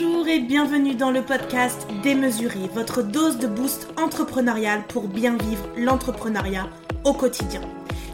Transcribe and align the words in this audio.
Bonjour 0.00 0.28
et 0.28 0.38
bienvenue 0.38 0.94
dans 0.94 1.10
le 1.10 1.22
podcast 1.22 1.88
Démesuré, 2.04 2.70
votre 2.72 3.02
dose 3.02 3.38
de 3.38 3.48
boost 3.48 3.88
entrepreneurial 3.96 4.86
pour 4.86 5.08
bien 5.08 5.36
vivre 5.36 5.68
l'entrepreneuriat 5.76 6.68
au 7.04 7.12
quotidien. 7.12 7.60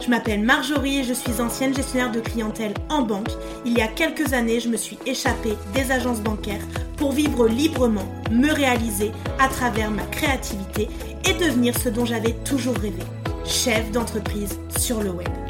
Je 0.00 0.08
m'appelle 0.08 0.42
Marjorie 0.42 1.00
et 1.00 1.04
je 1.04 1.12
suis 1.12 1.42
ancienne 1.42 1.74
gestionnaire 1.74 2.10
de 2.10 2.20
clientèle 2.20 2.72
en 2.88 3.02
banque. 3.02 3.28
Il 3.66 3.76
y 3.76 3.82
a 3.82 3.88
quelques 3.88 4.32
années, 4.32 4.61
je 4.61 4.68
me 4.68 4.77
suis 4.77 4.98
échappée 5.05 5.57
des 5.75 5.91
agences 5.91 6.20
bancaires 6.20 6.64
pour 6.96 7.12
vivre 7.12 7.46
librement, 7.48 8.09
me 8.30 8.51
réaliser 8.51 9.12
à 9.39 9.48
travers 9.48 9.91
ma 9.91 10.05
créativité 10.05 10.89
et 11.29 11.35
devenir 11.35 11.77
ce 11.77 11.91
dont 11.91 12.07
j'avais 12.07 12.35
toujours 12.45 12.77
rêvé, 12.77 13.03
chef 13.45 13.91
d'entreprise 13.91 14.59
sur 14.79 15.03
le 15.03 15.11
web. 15.11 15.43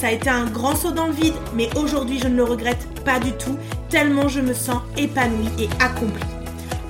Ça 0.00 0.06
a 0.06 0.12
été 0.12 0.30
un 0.30 0.46
grand 0.46 0.74
saut 0.76 0.92
dans 0.92 1.08
le 1.08 1.12
vide, 1.12 1.34
mais 1.54 1.68
aujourd'hui 1.76 2.18
je 2.18 2.26
ne 2.26 2.36
le 2.36 2.44
regrette 2.44 2.86
pas 3.04 3.20
du 3.20 3.32
tout, 3.32 3.58
tellement 3.90 4.28
je 4.28 4.40
me 4.40 4.54
sens 4.54 4.80
épanouie 4.96 5.50
et 5.58 5.68
accomplie. 5.78 6.24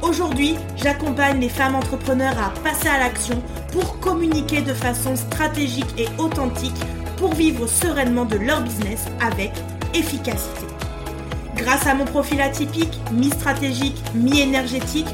Aujourd'hui, 0.01 0.55
j'accompagne 0.77 1.41
les 1.41 1.49
femmes 1.49 1.75
entrepreneurs 1.75 2.39
à 2.39 2.51
passer 2.63 2.87
à 2.87 3.01
l'action 3.01 3.43
pour 3.73 3.99
communiquer 3.99 4.61
de 4.63 4.73
façon 4.73 5.17
stratégique 5.17 5.93
et 5.99 6.07
authentique 6.19 6.81
pour 7.17 7.35
vivre 7.35 7.67
sereinement 7.67 8.27
de 8.27 8.37
leur 8.37 8.63
business 8.63 9.07
avec 9.21 9.51
efficacité. 9.93 10.67
Grâce 11.57 11.89
à 11.89 11.95
mon 11.95 12.05
profil 12.05 12.41
atypique, 12.41 13.01
mi-stratégique, 13.11 14.01
mi-énergétique, 14.15 15.09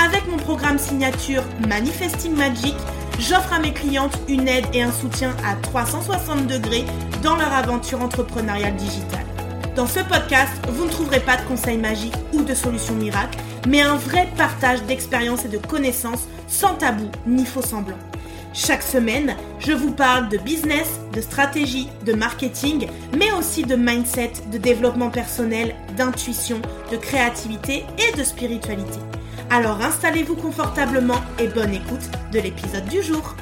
avec 0.00 0.28
mon 0.28 0.36
programme 0.36 0.78
signature 0.78 1.42
Manifesting 1.68 2.36
Magic, 2.36 2.76
j'offre 3.18 3.52
à 3.52 3.58
mes 3.58 3.72
clientes 3.72 4.18
une 4.28 4.48
aide 4.48 4.66
et 4.72 4.82
un 4.82 4.92
soutien 4.92 5.34
à 5.46 5.54
360 5.56 6.46
degrés 6.46 6.84
dans 7.22 7.36
leur 7.36 7.52
aventure 7.52 8.02
entrepreneuriale 8.02 8.76
digitale. 8.76 9.26
Dans 9.76 9.86
ce 9.86 10.00
podcast, 10.00 10.52
vous 10.68 10.84
ne 10.84 10.90
trouverez 10.90 11.20
pas 11.20 11.36
de 11.36 11.46
conseils 11.46 11.78
magiques 11.78 12.16
ou 12.32 12.42
de 12.42 12.54
solutions 12.54 12.94
miracles, 12.94 13.38
mais 13.66 13.80
un 13.80 13.96
vrai 13.96 14.28
partage 14.36 14.82
d'expériences 14.82 15.44
et 15.46 15.48
de 15.48 15.58
connaissances 15.58 16.26
sans 16.46 16.74
tabou 16.74 17.08
ni 17.26 17.46
faux 17.46 17.62
semblant. 17.62 17.96
Chaque 18.54 18.82
semaine, 18.82 19.34
je 19.60 19.72
vous 19.72 19.92
parle 19.92 20.28
de 20.28 20.36
business, 20.36 21.00
de 21.14 21.22
stratégie, 21.22 21.88
de 22.04 22.12
marketing, 22.12 22.86
mais 23.16 23.32
aussi 23.32 23.62
de 23.62 23.76
mindset, 23.76 24.32
de 24.52 24.58
développement 24.58 25.08
personnel, 25.08 25.74
d'intuition, 25.96 26.60
de 26.90 26.98
créativité 26.98 27.86
et 27.96 28.14
de 28.14 28.22
spiritualité. 28.22 28.98
Alors 29.52 29.82
installez-vous 29.82 30.36
confortablement 30.36 31.20
et 31.38 31.46
bonne 31.46 31.74
écoute 31.74 32.00
de 32.32 32.40
l'épisode 32.40 32.86
du 32.86 33.02
jour. 33.02 33.36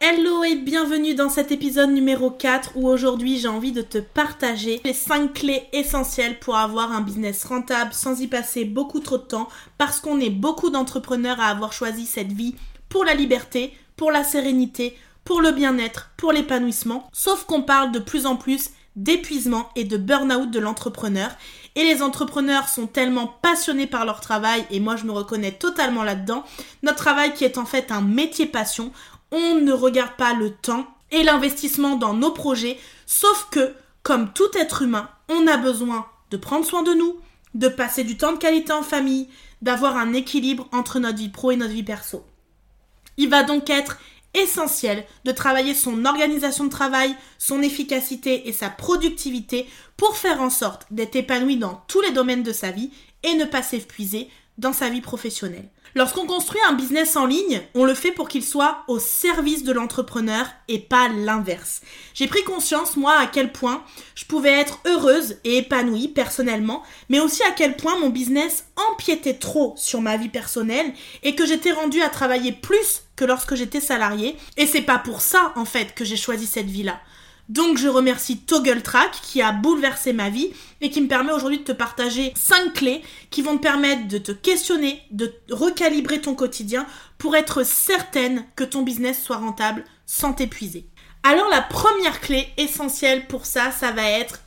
Hello 0.00 0.44
et 0.44 0.56
bienvenue 0.56 1.14
dans 1.14 1.28
cet 1.28 1.52
épisode 1.52 1.90
numéro 1.90 2.30
4 2.30 2.70
où 2.76 2.88
aujourd'hui 2.88 3.38
j'ai 3.38 3.48
envie 3.48 3.72
de 3.72 3.82
te 3.82 3.98
partager 3.98 4.80
les 4.82 4.94
5 4.94 5.34
clés 5.34 5.64
essentielles 5.74 6.38
pour 6.38 6.56
avoir 6.56 6.90
un 6.90 7.02
business 7.02 7.44
rentable 7.44 7.92
sans 7.92 8.18
y 8.22 8.28
passer 8.28 8.64
beaucoup 8.64 9.00
trop 9.00 9.18
de 9.18 9.24
temps 9.24 9.48
parce 9.76 10.00
qu'on 10.00 10.18
est 10.18 10.30
beaucoup 10.30 10.70
d'entrepreneurs 10.70 11.38
à 11.38 11.48
avoir 11.48 11.74
choisi 11.74 12.06
cette 12.06 12.32
vie 12.32 12.54
pour 12.88 13.04
la 13.04 13.12
liberté, 13.12 13.74
pour 13.98 14.10
la 14.10 14.24
sérénité, 14.24 14.96
pour 15.22 15.42
le 15.42 15.52
bien-être, 15.52 16.12
pour 16.16 16.32
l'épanouissement, 16.32 17.10
sauf 17.12 17.44
qu'on 17.44 17.60
parle 17.60 17.92
de 17.92 17.98
plus 17.98 18.24
en 18.24 18.36
plus 18.36 18.70
d'épuisement 19.02 19.70
et 19.76 19.84
de 19.84 19.96
burn-out 19.96 20.50
de 20.50 20.58
l'entrepreneur. 20.58 21.30
Et 21.74 21.84
les 21.84 22.02
entrepreneurs 22.02 22.68
sont 22.68 22.86
tellement 22.86 23.26
passionnés 23.26 23.86
par 23.86 24.04
leur 24.04 24.20
travail, 24.20 24.66
et 24.70 24.80
moi 24.80 24.96
je 24.96 25.04
me 25.04 25.12
reconnais 25.12 25.52
totalement 25.52 26.02
là-dedans, 26.02 26.44
notre 26.82 26.98
travail 26.98 27.32
qui 27.34 27.44
est 27.44 27.58
en 27.58 27.64
fait 27.64 27.92
un 27.92 28.00
métier 28.00 28.46
passion, 28.46 28.92
on 29.30 29.54
ne 29.54 29.72
regarde 29.72 30.16
pas 30.16 30.34
le 30.34 30.50
temps 30.50 30.86
et 31.10 31.22
l'investissement 31.22 31.96
dans 31.96 32.14
nos 32.14 32.32
projets, 32.32 32.78
sauf 33.06 33.48
que, 33.50 33.74
comme 34.02 34.32
tout 34.32 34.50
être 34.54 34.82
humain, 34.82 35.08
on 35.28 35.46
a 35.46 35.56
besoin 35.56 36.06
de 36.30 36.36
prendre 36.36 36.64
soin 36.64 36.82
de 36.82 36.92
nous, 36.92 37.16
de 37.54 37.68
passer 37.68 38.04
du 38.04 38.16
temps 38.16 38.32
de 38.32 38.38
qualité 38.38 38.72
en 38.72 38.82
famille, 38.82 39.28
d'avoir 39.62 39.96
un 39.96 40.12
équilibre 40.12 40.68
entre 40.72 40.98
notre 40.98 41.18
vie 41.18 41.28
pro 41.28 41.50
et 41.50 41.56
notre 41.56 41.72
vie 41.72 41.82
perso. 41.82 42.24
Il 43.16 43.28
va 43.28 43.42
donc 43.42 43.68
être 43.70 43.98
essentiel 44.34 45.04
de 45.24 45.32
travailler 45.32 45.74
son 45.74 46.04
organisation 46.04 46.64
de 46.64 46.70
travail, 46.70 47.14
son 47.38 47.62
efficacité 47.62 48.48
et 48.48 48.52
sa 48.52 48.70
productivité 48.70 49.66
pour 49.96 50.16
faire 50.16 50.40
en 50.40 50.50
sorte 50.50 50.86
d'être 50.90 51.16
épanoui 51.16 51.56
dans 51.56 51.82
tous 51.88 52.00
les 52.00 52.12
domaines 52.12 52.42
de 52.42 52.52
sa 52.52 52.70
vie 52.70 52.90
et 53.22 53.34
ne 53.34 53.44
pas 53.44 53.62
s'épuiser 53.62 54.28
dans 54.58 54.72
sa 54.72 54.88
vie 54.88 55.00
professionnelle. 55.00 55.68
Lorsqu'on 55.96 56.26
construit 56.26 56.60
un 56.68 56.74
business 56.74 57.16
en 57.16 57.26
ligne, 57.26 57.62
on 57.74 57.84
le 57.84 57.94
fait 57.94 58.12
pour 58.12 58.28
qu'il 58.28 58.44
soit 58.44 58.84
au 58.86 59.00
service 59.00 59.64
de 59.64 59.72
l'entrepreneur 59.72 60.46
et 60.68 60.78
pas 60.78 61.08
l'inverse. 61.08 61.80
J'ai 62.14 62.28
pris 62.28 62.44
conscience, 62.44 62.96
moi, 62.96 63.16
à 63.18 63.26
quel 63.26 63.50
point 63.50 63.82
je 64.14 64.24
pouvais 64.24 64.52
être 64.52 64.78
heureuse 64.86 65.38
et 65.42 65.58
épanouie 65.58 66.08
personnellement, 66.08 66.84
mais 67.08 67.18
aussi 67.18 67.42
à 67.42 67.50
quel 67.50 67.76
point 67.76 67.98
mon 67.98 68.10
business 68.10 68.66
empiétait 68.92 69.34
trop 69.34 69.74
sur 69.76 70.00
ma 70.00 70.16
vie 70.16 70.28
personnelle 70.28 70.92
et 71.24 71.34
que 71.34 71.46
j'étais 71.46 71.72
rendue 71.72 72.02
à 72.02 72.08
travailler 72.08 72.52
plus 72.52 73.02
que 73.16 73.24
lorsque 73.24 73.56
j'étais 73.56 73.80
salariée. 73.80 74.36
Et 74.56 74.66
c'est 74.66 74.82
pas 74.82 74.98
pour 74.98 75.20
ça, 75.20 75.52
en 75.56 75.64
fait, 75.64 75.94
que 75.94 76.04
j'ai 76.04 76.16
choisi 76.16 76.46
cette 76.46 76.66
vie-là. 76.66 77.00
Donc 77.50 77.78
je 77.78 77.88
remercie 77.88 78.38
Toggle 78.38 78.80
Track 78.80 79.10
qui 79.24 79.42
a 79.42 79.50
bouleversé 79.50 80.12
ma 80.12 80.30
vie 80.30 80.52
et 80.80 80.88
qui 80.88 81.00
me 81.00 81.08
permet 81.08 81.32
aujourd'hui 81.32 81.58
de 81.58 81.64
te 81.64 81.72
partager 81.72 82.32
5 82.36 82.72
clés 82.72 83.02
qui 83.30 83.42
vont 83.42 83.56
te 83.56 83.62
permettre 83.62 84.06
de 84.06 84.18
te 84.18 84.30
questionner, 84.30 85.02
de 85.10 85.34
recalibrer 85.50 86.20
ton 86.20 86.36
quotidien 86.36 86.86
pour 87.18 87.34
être 87.34 87.66
certaine 87.66 88.44
que 88.54 88.62
ton 88.62 88.82
business 88.82 89.20
soit 89.20 89.38
rentable 89.38 89.84
sans 90.06 90.32
t'épuiser. 90.32 90.86
Alors 91.24 91.48
la 91.48 91.60
première 91.60 92.20
clé 92.20 92.46
essentielle 92.56 93.26
pour 93.26 93.44
ça, 93.46 93.72
ça 93.72 93.90
va 93.90 94.08
être 94.08 94.38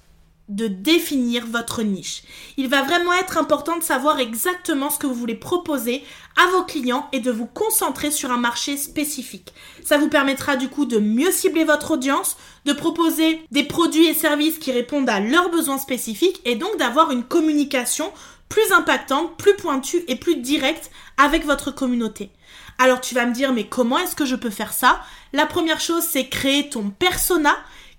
de 0.50 0.68
définir 0.68 1.46
votre 1.48 1.84
niche. 1.84 2.24
Il 2.58 2.68
va 2.68 2.84
vraiment 2.84 3.14
être 3.14 3.38
important 3.38 3.78
de 3.78 3.84
savoir 3.84 4.20
exactement 4.20 4.90
ce 4.90 5.00
que 5.00 5.08
vous 5.08 5.14
voulez 5.14 5.36
proposer 5.36 6.04
à 6.36 6.48
vos 6.52 6.64
clients 6.64 7.08
et 7.14 7.22
de 7.22 7.31
vous 7.31 7.46
concentrer 7.46 8.12
sur 8.12 8.30
un 8.30 8.38
marché 8.38 8.76
spécifique. 8.76 9.53
Ça 9.86 9.98
vous 9.98 10.09
permettra 10.09 10.58
du 10.58 10.68
coup 10.68 10.86
de 10.86 11.00
mieux 11.00 11.32
cibler 11.32 11.64
votre 11.64 11.92
audience, 11.92 12.36
de 12.66 12.74
proposer 12.74 13.42
des 13.52 13.64
produits 13.64 14.08
et 14.08 14.14
services 14.14 14.59
qui 14.59 14.72
répondent 14.72 15.09
à 15.09 15.22
leurs 15.22 15.50
besoins 15.50 15.78
spécifiques 15.78 16.42
et 16.44 16.56
donc 16.56 16.78
d'avoir 16.78 17.12
une 17.12 17.24
communication 17.24 18.12
plus 18.50 18.72
impactante, 18.74 19.38
plus 19.38 19.56
pointue 19.56 20.03
et 20.08 20.16
plus 20.16 20.36
directe 20.36 20.92
avec 21.18 21.46
votre 21.46 21.72
communauté. 21.72 22.32
Alors 22.78 23.00
tu 23.00 23.16
vas 23.16 23.26
me 23.26 23.34
dire 23.34 23.53
mais 23.53 23.66
comment 23.66 23.98
est-ce 23.98 24.16
que 24.16 24.26
je 24.26 24.36
peux 24.36 24.50
faire 24.50 24.74
ça? 24.74 25.02
La 25.32 25.46
première 25.46 25.80
chose 25.80 26.03
c'est 26.03 26.28
créer 26.28 26.70
ton 26.70 26.90
persona. 26.90 27.56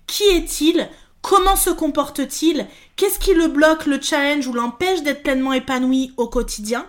Qui 0.07 0.25
est-il? 0.25 0.91
Comment 1.25 1.57
se 1.57 1.71
comporte-t-il? 1.71 2.67
Qu'est-ce 2.97 3.19
qui 3.19 3.33
le 3.33 3.49
bloque, 3.49 3.87
le 3.87 3.99
challenge 3.99 4.47
ou 4.47 4.53
l'empêche 4.53 5.03
d'être 5.03 5.23
pleinement 5.23 5.55
épanoui 5.55 6.13
au 6.19 6.29
quotidien? 6.29 6.87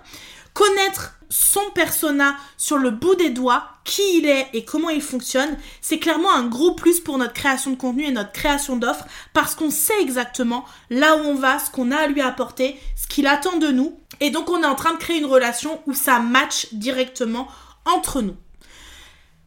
Connaître 0.53 1.13
son 1.29 1.61
persona 1.73 2.35
sur 2.57 2.77
le 2.77 2.89
bout 2.91 3.15
des 3.15 3.29
doigts, 3.29 3.63
qui 3.85 4.01
il 4.17 4.25
est 4.25 4.49
et 4.51 4.65
comment 4.65 4.89
il 4.89 5.01
fonctionne, 5.01 5.55
c'est 5.79 5.99
clairement 5.99 6.33
un 6.33 6.47
gros 6.47 6.75
plus 6.75 6.99
pour 6.99 7.17
notre 7.17 7.31
création 7.31 7.71
de 7.71 7.77
contenu 7.77 8.03
et 8.03 8.11
notre 8.11 8.33
création 8.33 8.75
d'offres 8.75 9.05
parce 9.31 9.55
qu'on 9.55 9.71
sait 9.71 10.01
exactement 10.01 10.65
là 10.89 11.15
où 11.15 11.21
on 11.21 11.35
va, 11.35 11.57
ce 11.57 11.71
qu'on 11.71 11.91
a 11.91 11.97
à 11.97 12.07
lui 12.07 12.19
apporter, 12.19 12.77
ce 12.97 13.07
qu'il 13.07 13.27
attend 13.27 13.55
de 13.55 13.69
nous. 13.69 13.97
Et 14.19 14.31
donc 14.31 14.49
on 14.49 14.61
est 14.61 14.67
en 14.67 14.75
train 14.75 14.95
de 14.95 14.99
créer 14.99 15.19
une 15.19 15.27
relation 15.27 15.79
où 15.87 15.93
ça 15.93 16.19
match 16.19 16.73
directement 16.73 17.47
entre 17.85 18.21
nous. 18.21 18.35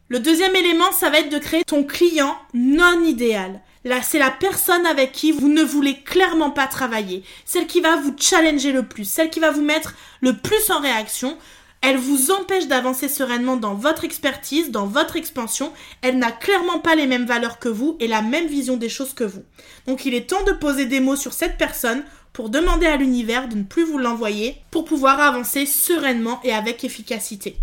Le 0.09 0.19
deuxième 0.19 0.57
élément, 0.57 0.91
ça 0.93 1.11
va 1.11 1.19
être 1.19 1.31
de 1.31 1.39
créer 1.39 1.65
ton 1.65 1.85
client 1.85 2.39
non 2.55 3.05
idéal. 3.05 3.61
Là, 3.85 4.03
c'est 4.03 4.19
la 4.19 4.31
personne 4.31 4.87
avec 4.87 5.13
qui 5.13 5.33
vous 5.33 5.49
ne 5.49 5.63
voulez 5.63 6.01
clairement 6.01 6.51
pas 6.51 6.67
travailler, 6.67 7.23
celle 7.45 7.67
qui 7.67 7.81
va 7.81 7.97
vous 7.97 8.15
challenger 8.19 8.73
le 8.73 8.83
plus, 8.83 9.05
celle 9.05 9.31
qui 9.31 9.41
va 9.41 9.51
vous 9.51 9.63
mettre 9.63 9.95
le 10.21 10.37
plus 10.37 10.71
en 10.71 10.81
réaction. 10.81 11.37
Elle 11.81 11.97
vous 11.97 12.33
empêche 12.33 12.67
d'avancer 12.67 13.09
sereinement 13.09 13.57
dans 13.57 13.75
votre 13.75 14.03
expertise, 14.03 14.73
dans 14.73 14.87
votre 14.87 15.15
expansion. 15.15 15.73
Elle 16.03 16.19
n'a 16.19 16.33
clairement 16.33 16.81
pas 16.81 16.97
les 16.97 17.07
mêmes 17.07 17.27
valeurs 17.27 17.61
que 17.61 17.69
vous 17.69 17.97
et 18.01 18.09
la 18.09 18.21
même 18.21 18.49
vision 18.49 18.77
des 18.77 18.89
choses 18.89 19.15
que 19.15 19.23
vous. 19.23 19.45
Donc 19.87 20.05
il 20.05 20.15
est 20.15 20.29
temps 20.29 20.43
de 20.43 20.53
poser 20.53 20.87
des 20.87 20.99
mots 20.99 21.15
sur 21.15 21.33
cette 21.33 21.57
personne 21.57 22.03
pour 22.33 22.51
demander 22.51 22.87
à 22.87 22.97
l'univers 22.97 23.49
de 23.49 23.55
ne 23.55 23.63
plus 23.63 23.85
vous 23.85 23.99
l'envoyer 23.99 24.57
pour 24.73 24.85
pouvoir 24.85 25.21
avancer 25.21 25.67
sereinement 25.67 26.41
et 26.43 26.53
avec 26.53 26.83
efficacité. 26.83 27.57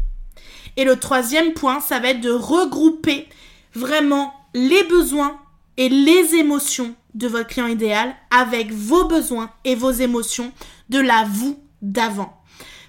Et 0.77 0.85
le 0.85 0.97
troisième 0.97 1.53
point, 1.53 1.81
ça 1.81 1.99
va 1.99 2.09
être 2.09 2.21
de 2.21 2.31
regrouper 2.31 3.27
vraiment 3.73 4.33
les 4.53 4.83
besoins 4.83 5.39
et 5.77 5.89
les 5.89 6.35
émotions 6.35 6.95
de 7.13 7.27
votre 7.27 7.47
client 7.47 7.67
idéal 7.67 8.15
avec 8.29 8.71
vos 8.71 9.05
besoins 9.05 9.51
et 9.63 9.75
vos 9.75 9.91
émotions 9.91 10.51
de 10.89 10.99
la 10.99 11.25
vous 11.25 11.59
d'avant. 11.81 12.41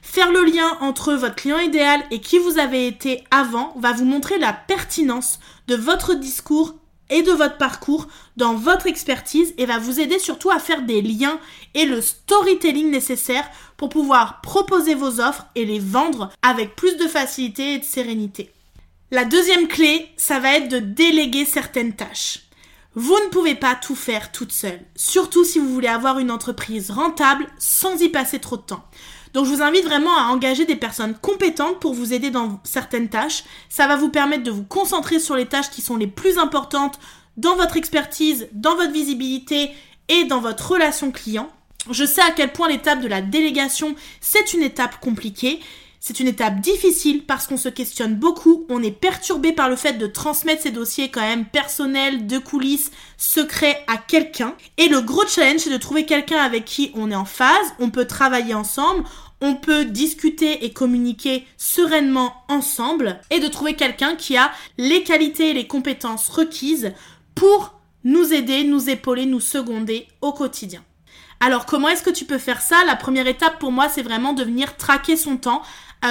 Faire 0.03 0.31
le 0.31 0.45
lien 0.45 0.79
entre 0.81 1.15
votre 1.15 1.35
client 1.35 1.59
idéal 1.59 2.03
et 2.11 2.21
qui 2.21 2.39
vous 2.39 2.59
avez 2.59 2.87
été 2.87 3.25
avant 3.31 3.75
va 3.79 3.93
vous 3.93 4.05
montrer 4.05 4.39
la 4.39 4.53
pertinence 4.53 5.41
de 5.67 5.75
votre 5.75 6.15
discours 6.15 6.75
et 7.11 7.23
de 7.23 7.33
votre 7.33 7.57
parcours 7.57 8.09
dans 8.37 8.55
votre 8.55 8.87
expertise 8.87 9.55
et 9.59 9.67
va 9.67 9.79
vous 9.79 10.01
aider 10.01 10.19
surtout 10.19 10.51
à 10.51 10.59
faire 10.59 10.83
des 10.83 11.03
liens 11.03 11.39
et 11.75 11.87
le 11.87 12.01
storytelling 12.01 12.91
nécessaire 12.91 13.49
pour 13.77 13.89
pouvoir 13.89 14.41
proposer 14.41 14.95
vos 14.95 15.21
offres 15.21 15.47
et 15.55 15.65
les 15.65 15.79
vendre 15.79 16.31
avec 16.43 16.75
plus 16.77 16.97
de 16.97 17.07
facilité 17.07 17.75
et 17.75 17.79
de 17.79 17.85
sérénité. 17.85 18.51
La 19.11 19.25
deuxième 19.25 19.69
clé, 19.69 20.09
ça 20.17 20.41
va 20.41 20.55
être 20.55 20.69
de 20.69 20.79
déléguer 20.79 21.45
certaines 21.45 21.95
tâches. 21.95 22.46
Vous 22.99 23.19
ne 23.27 23.29
pouvez 23.29 23.55
pas 23.55 23.75
tout 23.75 23.95
faire 23.95 24.33
toute 24.33 24.53
seule, 24.53 24.81
surtout 24.97 25.45
si 25.45 25.59
vous 25.59 25.69
voulez 25.69 25.87
avoir 25.87 26.19
une 26.19 26.31
entreprise 26.31 26.91
rentable 26.91 27.47
sans 27.59 28.01
y 28.01 28.09
passer 28.09 28.39
trop 28.39 28.57
de 28.57 28.63
temps. 28.63 28.87
Donc 29.35 29.45
je 29.45 29.51
vous 29.51 29.61
invite 29.61 29.85
vraiment 29.85 30.17
à 30.17 30.33
engager 30.33 30.65
des 30.65 30.77
personnes 30.77 31.15
compétentes 31.15 31.79
pour 31.79 31.93
vous 31.93 32.15
aider 32.15 32.31
dans 32.31 32.59
certaines 32.65 33.11
tâches. 33.11 33.45
Ça 33.69 33.87
va 33.87 33.97
vous 33.97 34.09
permettre 34.09 34.45
de 34.45 34.51
vous 34.51 34.65
concentrer 34.65 35.21
sur 35.21 35.37
les 35.37 35.45
tâches 35.45 35.69
qui 35.69 35.83
sont 35.83 35.99
les 35.99 36.07
plus 36.07 36.39
importantes 36.39 36.99
dans 37.37 37.55
votre 37.55 37.77
expertise, 37.77 38.49
dans 38.53 38.77
votre 38.77 38.93
visibilité 38.93 39.73
et 40.09 40.25
dans 40.25 40.41
votre 40.41 40.71
relation 40.71 41.11
client. 41.11 41.51
Je 41.91 42.07
sais 42.07 42.23
à 42.23 42.31
quel 42.31 42.51
point 42.51 42.69
l'étape 42.69 43.03
de 43.03 43.09
la 43.09 43.21
délégation, 43.21 43.95
c'est 44.23 44.55
une 44.55 44.63
étape 44.63 45.01
compliquée. 45.01 45.61
C'est 46.09 46.21
une 46.21 46.29
étape 46.29 46.61
difficile 46.61 47.25
parce 47.27 47.49
qu'on 47.49 47.57
se 47.57 47.69
questionne 47.69 48.15
beaucoup, 48.15 48.65
on 48.69 48.81
est 48.81 48.93
perturbé 48.93 49.51
par 49.51 49.69
le 49.69 49.75
fait 49.75 49.95
de 49.95 50.07
transmettre 50.07 50.63
ces 50.63 50.71
dossiers 50.71 51.11
quand 51.11 51.21
même 51.21 51.47
personnels, 51.47 52.29
de 52.29 52.39
coulisses, 52.39 52.93
secrets 53.17 53.85
à 53.89 53.97
quelqu'un. 53.97 54.55
Et 54.77 54.87
le 54.87 55.01
gros 55.01 55.27
challenge, 55.27 55.63
c'est 55.63 55.71
de 55.71 55.77
trouver 55.77 56.07
quelqu'un 56.07 56.39
avec 56.39 56.65
qui 56.65 56.93
on 56.95 57.11
est 57.11 57.17
en 57.17 57.25
phase, 57.25 57.75
on 57.81 57.91
peut 57.91 58.05
travailler 58.05 58.55
ensemble, 58.55 59.03
on 59.41 59.57
peut 59.57 59.85
discuter 59.85 60.65
et 60.65 60.73
communiquer 60.73 61.45
sereinement 61.57 62.35
ensemble 62.49 63.19
et 63.31 63.41
de 63.41 63.49
trouver 63.49 63.75
quelqu'un 63.75 64.15
qui 64.15 64.37
a 64.37 64.53
les 64.79 65.03
qualités 65.03 65.51
et 65.51 65.55
les 65.55 65.67
compétences 65.67 66.29
requises 66.29 66.93
pour 67.35 67.81
nous 68.05 68.33
aider, 68.33 68.63
nous 68.63 68.91
épauler, 68.91 69.27
nous 69.27 69.41
seconder 69.41 70.07
au 70.21 70.33
quotidien. 70.33 70.85
Alors 71.41 71.67
comment 71.67 71.89
est-ce 71.89 72.05
que 72.05 72.11
tu 72.11 72.25
peux 72.25 72.39
faire 72.39 72.63
ça? 72.63 72.85
La 72.87 72.95
première 72.95 73.27
étape 73.27 73.59
pour 73.59 73.73
moi 73.73 73.89
c'est 73.89 74.03
vraiment 74.03 74.35
de 74.35 74.45
venir 74.45 74.77
traquer 74.77 75.17
son 75.17 75.37
temps 75.37 75.63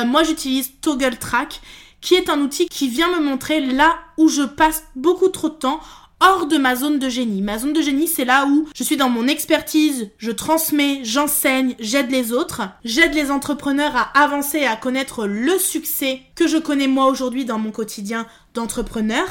euh, 0.01 0.05
moi, 0.05 0.23
j'utilise 0.23 0.71
Toggle 0.81 1.17
Track, 1.17 1.61
qui 2.01 2.15
est 2.15 2.29
un 2.29 2.39
outil 2.41 2.67
qui 2.67 2.87
vient 2.87 3.09
me 3.19 3.23
montrer 3.23 3.59
là 3.61 3.97
où 4.17 4.27
je 4.27 4.43
passe 4.43 4.83
beaucoup 4.95 5.29
trop 5.29 5.49
de 5.49 5.55
temps 5.55 5.79
hors 6.19 6.45
de 6.45 6.57
ma 6.57 6.75
zone 6.75 6.99
de 6.99 7.09
génie. 7.09 7.41
Ma 7.41 7.57
zone 7.57 7.73
de 7.73 7.81
génie, 7.81 8.07
c'est 8.07 8.25
là 8.25 8.45
où 8.45 8.67
je 8.73 8.83
suis 8.83 8.97
dans 8.97 9.09
mon 9.09 9.27
expertise, 9.27 10.11
je 10.17 10.31
transmets, 10.31 11.01
j'enseigne, 11.03 11.75
j'aide 11.79 12.11
les 12.11 12.31
autres, 12.31 12.61
j'aide 12.83 13.13
les 13.13 13.31
entrepreneurs 13.31 13.95
à 13.95 14.23
avancer 14.23 14.59
et 14.59 14.67
à 14.67 14.75
connaître 14.75 15.25
le 15.25 15.57
succès 15.59 16.21
que 16.35 16.47
je 16.47 16.57
connais 16.57 16.87
moi 16.87 17.07
aujourd'hui 17.07 17.45
dans 17.45 17.59
mon 17.59 17.71
quotidien 17.71 18.27
d'entrepreneur. 18.53 19.27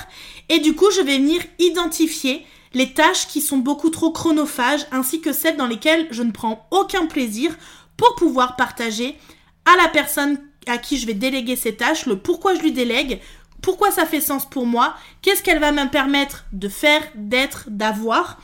Et 0.49 0.58
du 0.58 0.75
coup, 0.75 0.90
je 0.90 1.00
vais 1.00 1.19
venir 1.19 1.40
identifier 1.58 2.44
les 2.75 2.93
tâches 2.93 3.28
qui 3.28 3.40
sont 3.40 3.58
beaucoup 3.58 3.90
trop 3.90 4.11
chronophages 4.11 4.87
ainsi 4.90 5.20
que 5.20 5.32
celles 5.32 5.56
dans 5.56 5.66
lesquelles 5.66 6.08
je 6.11 6.22
ne 6.22 6.32
prends 6.32 6.66
aucun 6.70 7.06
plaisir 7.06 7.56
pour 7.96 8.14
pouvoir 8.16 8.56
partager 8.56 9.16
à 9.64 9.76
la 9.82 9.88
personne 9.88 10.38
à 10.66 10.78
qui 10.78 10.99
je 10.99 11.06
vais 11.06 11.14
déléguer 11.14 11.56
ces 11.56 11.75
tâches, 11.75 12.06
le 12.06 12.19
pourquoi 12.19 12.55
je 12.55 12.61
lui 12.61 12.72
délègue, 12.72 13.20
pourquoi 13.62 13.90
ça 13.90 14.06
fait 14.06 14.20
sens 14.20 14.49
pour 14.49 14.66
moi, 14.66 14.94
qu'est-ce 15.22 15.43
qu'elle 15.43 15.58
va 15.58 15.72
me 15.72 15.90
permettre 15.90 16.44
de 16.52 16.69
faire, 16.69 17.02
d'être, 17.14 17.64
d'avoir, 17.69 18.38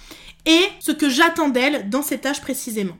et 0.47 0.63
ce 0.81 0.93
que 0.93 1.09
j'attends 1.09 1.49
d'elle 1.49 1.91
dans 1.91 2.03
ces 2.03 2.19
tâches 2.19 2.41
précisément. 2.41 2.97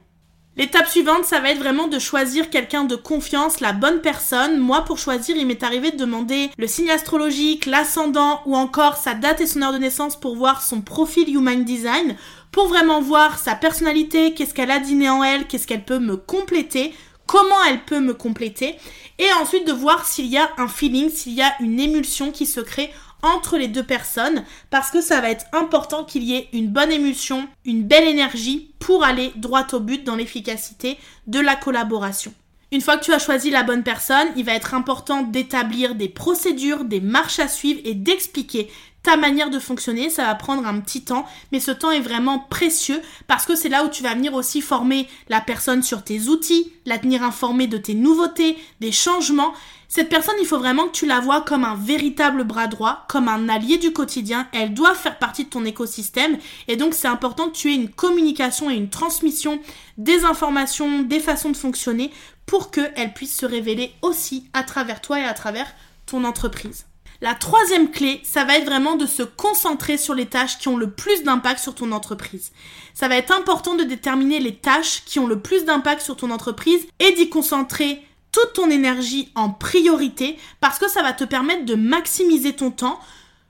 L'étape 0.57 0.87
suivante, 0.87 1.23
ça 1.23 1.39
va 1.39 1.51
être 1.51 1.59
vraiment 1.59 1.87
de 1.87 1.97
choisir 1.97 2.49
quelqu'un 2.49 2.83
de 2.83 2.97
confiance, 2.97 3.61
la 3.61 3.71
bonne 3.71 4.01
personne. 4.01 4.57
Moi, 4.57 4.83
pour 4.83 4.97
choisir, 4.97 5.37
il 5.37 5.47
m'est 5.47 5.63
arrivé 5.63 5.91
de 5.91 5.97
demander 5.97 6.49
le 6.57 6.67
signe 6.67 6.91
astrologique, 6.91 7.65
l'ascendant 7.65 8.41
ou 8.45 8.57
encore 8.57 8.97
sa 8.97 9.13
date 9.13 9.39
et 9.39 9.47
son 9.47 9.61
heure 9.61 9.71
de 9.71 9.77
naissance 9.77 10.19
pour 10.19 10.35
voir 10.35 10.61
son 10.61 10.81
profil 10.81 11.33
Human 11.33 11.63
Design, 11.63 12.17
pour 12.51 12.67
vraiment 12.67 13.01
voir 13.01 13.39
sa 13.39 13.55
personnalité, 13.55 14.33
qu'est-ce 14.33 14.53
qu'elle 14.53 14.71
a 14.71 14.79
dîné 14.79 15.09
en 15.09 15.23
elle, 15.23 15.47
qu'est-ce 15.47 15.65
qu'elle 15.65 15.85
peut 15.85 15.99
me 15.99 16.17
compléter 16.17 16.93
comment 17.31 17.63
elle 17.63 17.85
peut 17.85 18.01
me 18.01 18.13
compléter, 18.13 18.75
et 19.17 19.31
ensuite 19.41 19.65
de 19.65 19.71
voir 19.71 20.05
s'il 20.05 20.25
y 20.25 20.37
a 20.37 20.49
un 20.57 20.67
feeling, 20.67 21.09
s'il 21.09 21.31
y 21.31 21.41
a 21.41 21.53
une 21.61 21.79
émulsion 21.79 22.29
qui 22.29 22.45
se 22.45 22.59
crée 22.59 22.91
entre 23.21 23.57
les 23.57 23.69
deux 23.69 23.83
personnes, 23.83 24.43
parce 24.69 24.91
que 24.91 24.99
ça 24.99 25.21
va 25.21 25.29
être 25.29 25.45
important 25.53 26.03
qu'il 26.03 26.23
y 26.23 26.35
ait 26.35 26.49
une 26.51 26.67
bonne 26.67 26.91
émulsion, 26.91 27.47
une 27.63 27.83
belle 27.83 28.05
énergie 28.09 28.73
pour 28.79 29.05
aller 29.05 29.31
droit 29.37 29.65
au 29.71 29.79
but 29.79 30.03
dans 30.03 30.17
l'efficacité 30.17 30.97
de 31.27 31.39
la 31.39 31.55
collaboration. 31.55 32.33
Une 32.73 32.81
fois 32.81 32.97
que 32.97 33.05
tu 33.05 33.13
as 33.13 33.19
choisi 33.19 33.49
la 33.49 33.63
bonne 33.63 33.83
personne, 33.83 34.27
il 34.35 34.43
va 34.43 34.53
être 34.53 34.73
important 34.73 35.21
d'établir 35.21 35.95
des 35.95 36.09
procédures, 36.09 36.83
des 36.83 36.99
marches 36.99 37.39
à 37.39 37.47
suivre 37.47 37.79
et 37.85 37.93
d'expliquer 37.93 38.69
ta 39.03 39.17
manière 39.17 39.49
de 39.49 39.59
fonctionner. 39.59 40.09
Ça 40.09 40.25
va 40.25 40.35
prendre 40.35 40.65
un 40.65 40.79
petit 40.79 41.03
temps, 41.03 41.25
mais 41.51 41.59
ce 41.59 41.71
temps 41.71 41.91
est 41.91 41.99
vraiment 41.99 42.39
précieux 42.39 43.01
parce 43.27 43.45
que 43.45 43.55
c'est 43.55 43.69
là 43.69 43.83
où 43.83 43.89
tu 43.89 44.03
vas 44.03 44.15
venir 44.15 44.33
aussi 44.33 44.61
former 44.61 45.07
la 45.29 45.41
personne 45.41 45.83
sur 45.83 46.03
tes 46.03 46.27
outils, 46.27 46.71
la 46.85 46.97
tenir 46.97 47.23
informée 47.23 47.67
de 47.67 47.77
tes 47.77 47.93
nouveautés, 47.93 48.57
des 48.79 48.91
changements. 48.91 49.53
Cette 49.87 50.07
personne, 50.07 50.35
il 50.39 50.47
faut 50.47 50.57
vraiment 50.57 50.87
que 50.87 50.93
tu 50.93 51.05
la 51.05 51.19
vois 51.19 51.41
comme 51.41 51.65
un 51.65 51.75
véritable 51.75 52.45
bras 52.45 52.67
droit, 52.67 53.05
comme 53.09 53.27
un 53.27 53.49
allié 53.49 53.77
du 53.77 53.91
quotidien. 53.91 54.47
Elle 54.53 54.73
doit 54.73 54.95
faire 54.95 55.19
partie 55.19 55.43
de 55.43 55.49
ton 55.49 55.65
écosystème 55.65 56.37
et 56.67 56.77
donc 56.77 56.93
c'est 56.93 57.09
important 57.09 57.49
que 57.49 57.57
tu 57.57 57.71
aies 57.71 57.75
une 57.75 57.89
communication 57.89 58.69
et 58.69 58.75
une 58.75 58.89
transmission 58.89 59.59
des 59.97 60.23
informations, 60.23 61.01
des 61.01 61.19
façons 61.19 61.49
de 61.49 61.57
fonctionner 61.57 62.11
pour 62.45 62.71
qu'elle 62.71 63.13
puisse 63.13 63.35
se 63.35 63.45
révéler 63.45 63.93
aussi 64.01 64.49
à 64.53 64.63
travers 64.63 65.01
toi 65.01 65.19
et 65.19 65.25
à 65.25 65.33
travers 65.33 65.67
ton 66.05 66.23
entreprise. 66.23 66.85
La 67.23 67.35
troisième 67.35 67.91
clé, 67.91 68.19
ça 68.23 68.45
va 68.45 68.57
être 68.57 68.65
vraiment 68.65 68.95
de 68.95 69.05
se 69.05 69.21
concentrer 69.21 69.97
sur 69.97 70.15
les 70.15 70.25
tâches 70.25 70.57
qui 70.57 70.69
ont 70.69 70.77
le 70.77 70.89
plus 70.89 71.21
d'impact 71.21 71.59
sur 71.59 71.75
ton 71.75 71.91
entreprise. 71.91 72.51
Ça 72.95 73.07
va 73.07 73.15
être 73.15 73.31
important 73.31 73.75
de 73.75 73.83
déterminer 73.83 74.39
les 74.39 74.55
tâches 74.55 75.03
qui 75.05 75.19
ont 75.19 75.27
le 75.27 75.39
plus 75.39 75.63
d'impact 75.63 76.01
sur 76.01 76.17
ton 76.17 76.31
entreprise 76.31 76.87
et 76.99 77.11
d'y 77.11 77.29
concentrer 77.29 78.01
toute 78.31 78.53
ton 78.53 78.71
énergie 78.71 79.31
en 79.35 79.51
priorité 79.51 80.35
parce 80.61 80.79
que 80.79 80.89
ça 80.89 81.03
va 81.03 81.13
te 81.13 81.23
permettre 81.23 81.63
de 81.65 81.75
maximiser 81.75 82.53
ton 82.53 82.71
temps, 82.71 82.99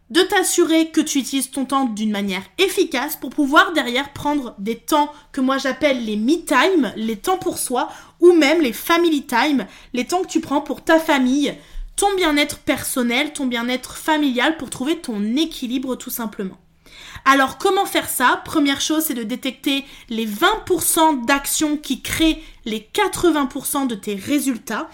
de 0.10 0.20
t'assurer 0.20 0.90
que 0.90 1.00
tu 1.00 1.20
utilises 1.20 1.52
ton 1.52 1.64
temps 1.64 1.86
d'une 1.86 2.12
manière 2.12 2.44
efficace 2.58 3.16
pour 3.16 3.30
pouvoir 3.30 3.72
derrière 3.72 4.12
prendre 4.12 4.54
des 4.60 4.76
temps 4.76 5.14
que 5.32 5.40
moi 5.40 5.58
j'appelle 5.58 6.04
les 6.04 6.18
me 6.18 6.44
time, 6.44 6.92
les 6.98 7.16
temps 7.16 7.38
pour 7.38 7.58
soi, 7.58 7.88
ou 8.20 8.34
même 8.34 8.60
les 8.60 8.74
family 8.74 9.26
time, 9.26 9.66
les 9.94 10.06
temps 10.06 10.24
que 10.24 10.28
tu 10.28 10.42
prends 10.42 10.60
pour 10.60 10.84
ta 10.84 11.00
famille, 11.00 11.56
ton 11.96 12.14
bien-être 12.16 12.60
personnel, 12.60 13.34
ton 13.34 13.46
bien-être 13.46 13.96
familial 13.96 14.58
pour 14.58 14.70
trouver 14.70 14.98
ton 14.98 15.36
équilibre 15.36 15.96
tout 15.96 16.10
simplement. 16.10 16.58
Alors 17.26 17.58
comment 17.58 17.86
faire 17.86 18.10
ça? 18.10 18.42
Première 18.44 18.82
chose, 18.82 19.04
c'est 19.06 19.14
de 19.14 19.24
détecter 19.24 19.86
les 20.10 20.28
20% 20.28 21.26
d'actions 21.26 21.78
qui 21.78 22.02
créent 22.02 22.42
les 22.66 22.88
80% 22.94 23.88
de 23.88 23.96
tes 23.96 24.16
résultats, 24.16 24.90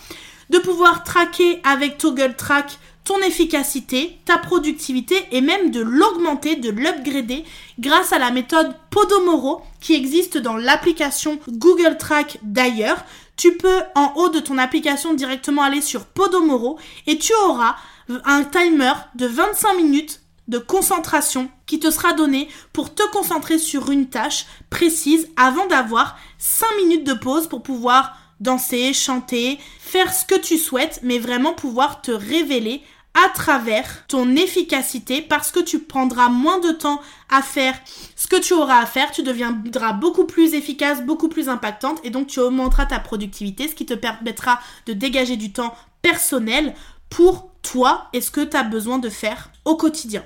de 0.50 0.60
pouvoir 0.60 1.04
traquer 1.04 1.62
avec 1.64 1.98
Toggle 1.98 2.36
Track 2.36 2.78
ton 3.08 3.22
efficacité, 3.22 4.18
ta 4.26 4.38
productivité 4.38 5.16
et 5.32 5.40
même 5.40 5.72
de 5.72 5.80
l'augmenter, 5.80 6.58
de 6.58 6.70
l'upgrader 6.70 7.46
grâce 7.80 8.12
à 8.12 8.20
la 8.20 8.32
méthode 8.32 8.76
Podomoro 8.90 9.62
qui 9.80 9.96
existe 9.96 10.38
dans 10.38 10.58
l'application 10.58 11.40
Google 11.48 11.96
Track 11.98 12.40
d'ailleurs. 12.44 12.98
Tu 13.38 13.56
peux 13.56 13.82
en 13.96 14.14
haut 14.16 14.30
de 14.30 14.40
ton 14.40 14.58
application 14.58 15.14
directement 15.14 15.62
aller 15.62 15.82
sur 15.82 16.06
Podomoro 16.06 16.80
et 17.06 17.18
tu 17.18 17.34
auras 17.46 17.76
un 18.26 18.44
timer 18.44 18.94
de 19.16 19.28
25 19.28 19.76
minutes 19.76 20.22
de 20.48 20.58
concentration 20.58 21.50
qui 21.66 21.80
te 21.80 21.92
sera 21.92 22.14
donné 22.14 22.48
pour 22.74 22.94
te 22.94 23.04
concentrer 23.12 23.60
sur 23.60 23.92
une 23.92 24.10
tâche 24.10 24.46
précise 24.70 25.30
avant 25.36 25.68
d'avoir 25.68 26.18
5 26.40 26.66
minutes 26.78 27.06
de 27.06 27.14
pause 27.14 27.48
pour 27.48 27.62
pouvoir 27.62 28.18
danser, 28.40 28.94
chanter, 28.94 29.60
faire 29.80 30.14
ce 30.14 30.26
que 30.26 30.40
tu 30.40 30.58
souhaites, 30.58 31.00
mais 31.04 31.20
vraiment 31.20 31.54
pouvoir 31.54 32.02
te 32.02 32.12
révéler 32.12 32.82
à 33.14 33.30
travers 33.30 34.06
ton 34.08 34.36
efficacité 34.36 35.22
parce 35.22 35.52
que 35.52 35.60
tu 35.60 35.80
prendras 35.80 36.30
moins 36.30 36.60
de 36.60 36.72
temps 36.72 37.02
à 37.30 37.42
faire 37.42 37.74
ce 38.16 38.28
que 38.28 38.40
tu 38.40 38.54
auras 38.54 38.80
à 38.80 38.86
faire, 38.86 39.12
tu 39.12 39.24
deviendras 39.24 39.94
beaucoup 39.94 40.26
plus 40.26 40.54
efficace, 40.54 41.04
beaucoup 41.04 41.30
plus 41.30 41.50
impactante 41.50 42.00
et 42.04 42.10
donc 42.10 42.28
tu 42.28 42.40
augmenteras 42.40 42.86
ta 42.86 43.00
productivité, 43.00 43.68
ce 43.68 43.76
qui 43.76 43.86
te 43.86 43.96
permettra 43.96 44.60
de 44.86 44.94
dégager 44.94 45.36
du 45.36 45.52
temps 45.52 45.74
personnel 46.02 46.76
pour 47.10 47.52
toi 47.62 48.08
et 48.14 48.22
ce 48.22 48.32
que 48.32 48.42
tu 48.42 48.56
as 48.56 48.64
besoin 48.64 49.00
de 49.00 49.10
faire 49.10 49.52
au 49.66 49.76
quotidien. 49.76 50.24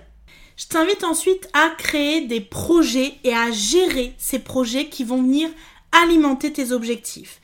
Je 0.58 0.68
t'invite 0.68 1.04
ensuite 1.04 1.50
à 1.54 1.70
créer 1.78 2.28
des 2.28 2.42
projets 2.42 3.16
et 3.24 3.34
à 3.34 3.52
gérer 3.52 4.14
ces 4.18 4.40
projets 4.40 4.90
qui 4.90 5.04
vont 5.04 5.22
venir 5.22 5.50
alimenter 5.92 6.54
tes 6.54 6.72
objectifs. 6.72 7.42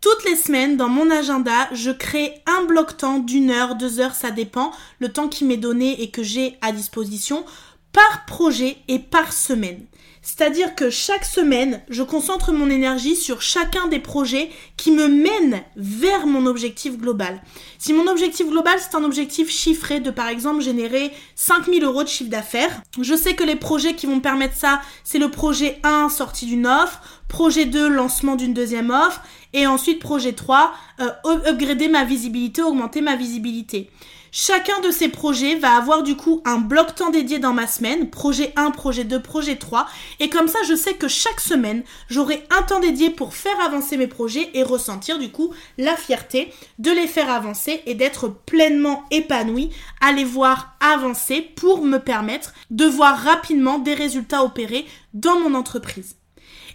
Toutes 0.00 0.24
les 0.24 0.36
semaines, 0.36 0.76
dans 0.76 0.88
mon 0.88 1.10
agenda, 1.10 1.68
je 1.72 1.90
crée 1.90 2.40
un 2.46 2.64
bloc 2.64 2.96
temps 2.96 3.18
d'une 3.18 3.50
heure, 3.50 3.74
deux 3.74 3.98
heures, 3.98 4.14
ça 4.14 4.30
dépend, 4.30 4.70
le 5.00 5.12
temps 5.12 5.28
qui 5.28 5.44
m'est 5.44 5.56
donné 5.56 6.02
et 6.02 6.10
que 6.10 6.22
j'ai 6.22 6.56
à 6.60 6.70
disposition, 6.70 7.44
par 7.92 8.24
projet 8.26 8.76
et 8.86 9.00
par 9.00 9.32
semaine. 9.32 9.86
C'est-à-dire 10.22 10.74
que 10.74 10.90
chaque 10.90 11.24
semaine, 11.24 11.80
je 11.88 12.02
concentre 12.02 12.52
mon 12.52 12.70
énergie 12.70 13.16
sur 13.16 13.42
chacun 13.42 13.86
des 13.88 13.98
projets 13.98 14.50
qui 14.76 14.90
me 14.90 15.08
mènent 15.08 15.62
vers 15.76 16.26
mon 16.26 16.46
objectif 16.46 16.98
global. 16.98 17.40
Si 17.78 17.92
mon 17.92 18.06
objectif 18.06 18.46
global, 18.48 18.78
c'est 18.78 18.96
un 18.96 19.04
objectif 19.04 19.50
chiffré 19.50 20.00
de, 20.00 20.10
par 20.10 20.28
exemple, 20.28 20.62
générer 20.62 21.12
5000 21.36 21.84
euros 21.84 22.02
de 22.02 22.08
chiffre 22.08 22.30
d'affaires, 22.30 22.82
je 23.00 23.14
sais 23.14 23.34
que 23.34 23.44
les 23.44 23.56
projets 23.56 23.94
qui 23.94 24.06
vont 24.06 24.16
me 24.16 24.20
permettre 24.20 24.56
ça, 24.56 24.80
c'est 25.04 25.18
le 25.18 25.30
projet 25.30 25.78
1, 25.84 26.08
sortie 26.08 26.46
d'une 26.46 26.66
offre, 26.66 27.00
projet 27.28 27.64
2, 27.64 27.88
lancement 27.88 28.36
d'une 28.36 28.54
deuxième 28.54 28.90
offre, 28.90 29.22
et 29.52 29.66
ensuite 29.66 30.00
projet 30.00 30.32
3, 30.32 30.72
euh, 31.00 31.10
upgrader 31.46 31.88
ma 31.88 32.04
visibilité, 32.04 32.62
augmenter 32.62 33.00
ma 33.00 33.16
visibilité. 33.16 33.90
Chacun 34.30 34.80
de 34.80 34.90
ces 34.90 35.08
projets 35.08 35.54
va 35.54 35.76
avoir 35.76 36.02
du 36.02 36.14
coup 36.14 36.42
un 36.44 36.58
bloc 36.58 36.94
temps 36.94 37.10
dédié 37.10 37.38
dans 37.38 37.54
ma 37.54 37.66
semaine, 37.66 38.10
projet 38.10 38.52
1, 38.56 38.72
projet 38.72 39.04
2, 39.04 39.20
projet 39.20 39.56
3, 39.56 39.86
et 40.20 40.28
comme 40.28 40.48
ça 40.48 40.58
je 40.68 40.74
sais 40.74 40.94
que 40.94 41.08
chaque 41.08 41.40
semaine 41.40 41.82
j'aurai 42.10 42.44
un 42.50 42.62
temps 42.62 42.80
dédié 42.80 43.08
pour 43.08 43.34
faire 43.34 43.58
avancer 43.60 43.96
mes 43.96 44.06
projets 44.06 44.50
et 44.52 44.62
ressentir 44.62 45.18
du 45.18 45.30
coup 45.30 45.54
la 45.78 45.96
fierté 45.96 46.52
de 46.78 46.90
les 46.90 47.06
faire 47.06 47.30
avancer 47.30 47.82
et 47.86 47.94
d'être 47.94 48.28
pleinement 48.28 49.04
épanoui 49.10 49.70
à 50.02 50.12
les 50.12 50.24
voir 50.24 50.76
avancer 50.80 51.40
pour 51.40 51.82
me 51.82 51.98
permettre 51.98 52.52
de 52.70 52.84
voir 52.84 53.18
rapidement 53.18 53.78
des 53.78 53.94
résultats 53.94 54.44
opérés 54.44 54.86
dans 55.14 55.40
mon 55.40 55.54
entreprise. 55.54 56.16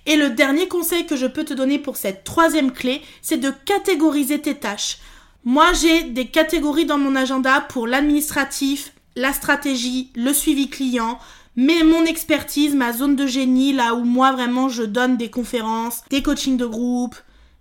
Et 0.05 0.15
le 0.15 0.31
dernier 0.31 0.67
conseil 0.67 1.05
que 1.05 1.15
je 1.15 1.27
peux 1.27 1.45
te 1.45 1.53
donner 1.53 1.79
pour 1.79 1.97
cette 1.97 2.23
troisième 2.23 2.71
clé, 2.71 3.01
c'est 3.21 3.37
de 3.37 3.51
catégoriser 3.51 4.41
tes 4.41 4.55
tâches. 4.55 4.97
Moi, 5.45 5.73
j'ai 5.73 6.03
des 6.03 6.27
catégories 6.27 6.85
dans 6.85 6.97
mon 6.97 7.17
agenda 7.17 7.59
pour 7.59 7.85
l'administratif, 7.85 8.93
la 9.17 9.33
stratégie, 9.33 10.09
le 10.15 10.31
suivi 10.31 10.69
client, 10.69 11.19
mais 11.57 11.83
mon 11.83 12.05
expertise, 12.05 12.73
ma 12.73 12.93
zone 12.93 13.17
de 13.17 13.27
génie, 13.27 13.73
là 13.73 13.93
où 13.93 14.05
moi 14.05 14.31
vraiment 14.31 14.69
je 14.69 14.83
donne 14.83 15.17
des 15.17 15.29
conférences, 15.29 16.01
des 16.09 16.23
coachings 16.23 16.55
de 16.55 16.65
groupe, 16.65 17.15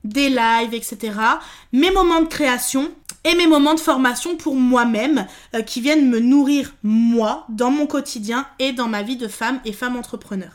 des 0.05 0.29
lives, 0.29 0.75
etc. 0.75 1.12
Mes 1.73 1.91
moments 1.91 2.23
de 2.23 2.29
création 2.29 2.91
et 3.25 3.35
mes 3.35 3.49
moments 3.49 3.75
de 3.75 3.81
formation 3.81 4.37
pour 4.37 4.55
moi-même 4.55 5.27
euh, 5.55 5.62
qui 5.62 5.81
viennent 5.81 6.09
me 6.09 6.21
nourrir 6.21 6.75
moi 6.85 7.47
dans 7.49 7.71
mon 7.71 7.87
quotidien 7.87 8.47
et 8.61 8.73
dans 8.73 8.89
ma 8.89 9.03
vie 9.03 9.17
de 9.17 9.29
femme 9.29 9.61
et 9.65 9.73
femme 9.73 9.97
entrepreneur. 9.97 10.53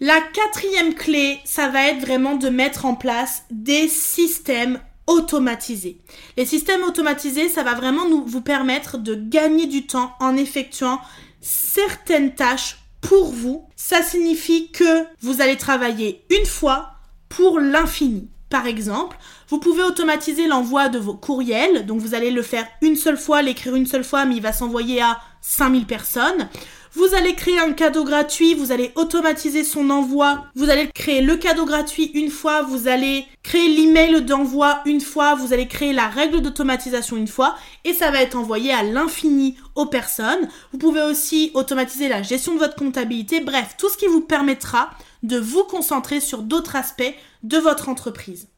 La 0.00 0.20
quatrième 0.20 0.94
clé, 0.94 1.40
ça 1.44 1.68
va 1.68 1.88
être 1.88 2.00
vraiment 2.00 2.36
de 2.36 2.48
mettre 2.48 2.86
en 2.86 2.94
place 2.94 3.44
des 3.50 3.88
systèmes 3.88 4.80
automatisé. 5.06 5.98
Les 6.36 6.46
systèmes 6.46 6.82
automatisés, 6.82 7.48
ça 7.48 7.62
va 7.62 7.74
vraiment 7.74 8.08
nous, 8.08 8.24
vous 8.24 8.40
permettre 8.40 8.98
de 8.98 9.14
gagner 9.14 9.66
du 9.66 9.86
temps 9.86 10.14
en 10.20 10.36
effectuant 10.36 11.00
certaines 11.40 12.34
tâches 12.34 12.78
pour 13.00 13.32
vous. 13.32 13.66
Ça 13.76 14.02
signifie 14.02 14.70
que 14.70 15.04
vous 15.20 15.40
allez 15.40 15.56
travailler 15.56 16.24
une 16.30 16.46
fois 16.46 16.92
pour 17.28 17.58
l'infini. 17.58 18.28
Par 18.48 18.66
exemple, 18.66 19.16
vous 19.48 19.58
pouvez 19.58 19.82
automatiser 19.82 20.46
l'envoi 20.46 20.90
de 20.90 20.98
vos 20.98 21.14
courriels, 21.14 21.86
donc 21.86 22.00
vous 22.00 22.14
allez 22.14 22.30
le 22.30 22.42
faire 22.42 22.66
une 22.82 22.96
seule 22.96 23.16
fois, 23.16 23.40
l'écrire 23.40 23.74
une 23.74 23.86
seule 23.86 24.04
fois, 24.04 24.26
mais 24.26 24.36
il 24.36 24.42
va 24.42 24.52
s'envoyer 24.52 25.00
à 25.00 25.18
5000 25.40 25.86
personnes. 25.86 26.48
Vous 26.94 27.14
allez 27.14 27.34
créer 27.34 27.58
un 27.58 27.72
cadeau 27.72 28.04
gratuit, 28.04 28.52
vous 28.52 28.70
allez 28.70 28.92
automatiser 28.96 29.64
son 29.64 29.88
envoi, 29.88 30.44
vous 30.54 30.68
allez 30.68 30.88
créer 30.88 31.22
le 31.22 31.36
cadeau 31.36 31.64
gratuit 31.64 32.10
une 32.12 32.30
fois, 32.30 32.60
vous 32.60 32.86
allez 32.86 33.26
créer 33.42 33.66
l'email 33.68 34.22
d'envoi 34.22 34.82
une 34.84 35.00
fois, 35.00 35.34
vous 35.34 35.54
allez 35.54 35.66
créer 35.66 35.94
la 35.94 36.08
règle 36.08 36.42
d'automatisation 36.42 37.16
une 37.16 37.28
fois, 37.28 37.56
et 37.84 37.94
ça 37.94 38.10
va 38.10 38.20
être 38.20 38.36
envoyé 38.36 38.74
à 38.74 38.82
l'infini 38.82 39.56
aux 39.74 39.86
personnes. 39.86 40.48
Vous 40.72 40.78
pouvez 40.78 41.00
aussi 41.00 41.50
automatiser 41.54 42.08
la 42.08 42.22
gestion 42.22 42.52
de 42.52 42.58
votre 42.58 42.76
comptabilité, 42.76 43.40
bref, 43.40 43.74
tout 43.78 43.88
ce 43.88 43.96
qui 43.96 44.06
vous 44.06 44.20
permettra 44.20 44.90
de 45.22 45.38
vous 45.38 45.64
concentrer 45.64 46.20
sur 46.20 46.42
d'autres 46.42 46.76
aspects 46.76 47.14
de 47.42 47.56
votre 47.56 47.88
entreprise. 47.88 48.48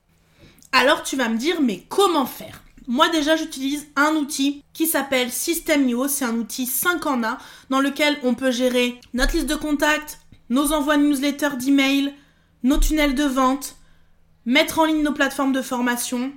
Alors 0.72 1.04
tu 1.04 1.14
vas 1.14 1.28
me 1.28 1.38
dire, 1.38 1.60
mais 1.60 1.84
comment 1.88 2.26
faire? 2.26 2.63
Moi 2.86 3.08
déjà 3.08 3.36
j'utilise 3.36 3.86
un 3.96 4.14
outil 4.16 4.62
qui 4.72 4.86
s'appelle 4.86 5.30
System.io, 5.30 6.08
c'est 6.08 6.24
un 6.24 6.36
outil 6.36 6.66
5 6.66 7.06
en 7.06 7.22
1 7.22 7.38
dans 7.70 7.80
lequel 7.80 8.18
on 8.22 8.34
peut 8.34 8.50
gérer 8.50 9.00
notre 9.12 9.34
liste 9.34 9.48
de 9.48 9.54
contacts, 9.54 10.20
nos 10.50 10.72
envois 10.72 10.96
de 10.96 11.02
newsletters 11.02 11.56
d'email, 11.58 12.14
nos 12.62 12.78
tunnels 12.78 13.14
de 13.14 13.24
vente, 13.24 13.76
mettre 14.46 14.78
en 14.78 14.84
ligne 14.84 15.02
nos 15.02 15.12
plateformes 15.12 15.52
de 15.52 15.62
formation 15.62 16.32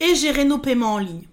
et 0.00 0.14
gérer 0.14 0.44
nos 0.44 0.58
paiements 0.58 0.94
en 0.94 0.98
ligne. 0.98 1.26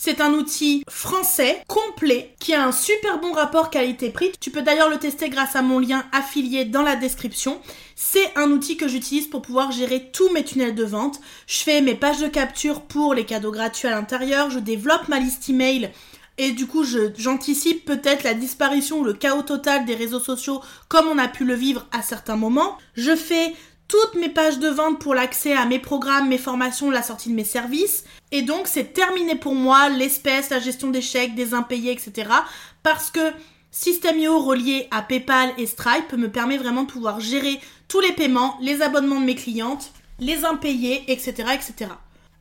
C'est 0.00 0.20
un 0.20 0.32
outil 0.32 0.84
français, 0.88 1.60
complet, 1.66 2.32
qui 2.38 2.54
a 2.54 2.64
un 2.64 2.70
super 2.70 3.18
bon 3.18 3.32
rapport 3.32 3.68
qualité-prix. 3.68 4.30
Tu 4.38 4.52
peux 4.52 4.62
d'ailleurs 4.62 4.88
le 4.88 4.98
tester 4.98 5.28
grâce 5.28 5.56
à 5.56 5.62
mon 5.62 5.80
lien 5.80 6.04
affilié 6.12 6.64
dans 6.64 6.82
la 6.82 6.94
description. 6.94 7.60
C'est 7.96 8.30
un 8.36 8.52
outil 8.52 8.76
que 8.76 8.86
j'utilise 8.86 9.26
pour 9.26 9.42
pouvoir 9.42 9.72
gérer 9.72 10.10
tous 10.12 10.30
mes 10.30 10.44
tunnels 10.44 10.76
de 10.76 10.84
vente. 10.84 11.20
Je 11.48 11.58
fais 11.58 11.80
mes 11.80 11.96
pages 11.96 12.20
de 12.20 12.28
capture 12.28 12.82
pour 12.82 13.12
les 13.12 13.26
cadeaux 13.26 13.50
gratuits 13.50 13.88
à 13.88 13.90
l'intérieur. 13.90 14.50
Je 14.50 14.60
développe 14.60 15.08
ma 15.08 15.18
liste 15.18 15.48
email 15.48 15.90
et 16.40 16.52
du 16.52 16.68
coup, 16.68 16.84
j'anticipe 17.16 17.84
peut-être 17.84 18.22
la 18.22 18.34
disparition 18.34 19.00
ou 19.00 19.04
le 19.04 19.14
chaos 19.14 19.42
total 19.42 19.84
des 19.84 19.96
réseaux 19.96 20.20
sociaux 20.20 20.62
comme 20.86 21.08
on 21.08 21.18
a 21.18 21.26
pu 21.26 21.44
le 21.44 21.54
vivre 21.54 21.86
à 21.90 22.02
certains 22.02 22.36
moments. 22.36 22.78
Je 22.94 23.16
fais 23.16 23.52
toutes 23.88 24.14
mes 24.14 24.28
pages 24.28 24.58
de 24.58 24.68
vente 24.68 25.00
pour 25.00 25.14
l'accès 25.14 25.54
à 25.54 25.64
mes 25.64 25.78
programmes, 25.78 26.28
mes 26.28 26.38
formations, 26.38 26.90
la 26.90 27.02
sortie 27.02 27.30
de 27.30 27.34
mes 27.34 27.44
services. 27.44 28.04
Et 28.30 28.42
donc 28.42 28.68
c'est 28.68 28.92
terminé 28.92 29.34
pour 29.34 29.54
moi 29.54 29.88
l'espèce, 29.88 30.50
la 30.50 30.60
gestion 30.60 30.90
des 30.90 31.00
chèques, 31.00 31.34
des 31.34 31.54
impayés, 31.54 31.92
etc. 31.92 32.30
Parce 32.82 33.10
que 33.10 33.32
System.io 33.70 34.40
relié 34.40 34.88
à 34.90 35.02
PayPal 35.02 35.52
et 35.58 35.66
Stripe 35.66 36.12
me 36.14 36.30
permet 36.30 36.56
vraiment 36.56 36.84
de 36.84 36.90
pouvoir 36.90 37.20
gérer 37.20 37.60
tous 37.86 38.00
les 38.00 38.12
paiements, 38.12 38.56
les 38.62 38.80
abonnements 38.80 39.20
de 39.20 39.26
mes 39.26 39.34
clientes, 39.34 39.92
les 40.18 40.44
impayés, 40.44 41.04
etc. 41.12 41.50
etc. 41.52 41.90